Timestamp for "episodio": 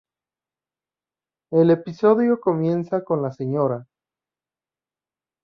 1.69-2.39